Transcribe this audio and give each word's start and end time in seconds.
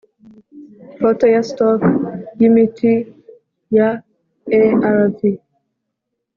photo 0.99 1.25
ya 1.33 1.41
stock 1.49 1.79
y 2.39 2.41
imiti 2.47 2.93
ya 3.77 3.89
arv 4.89 5.17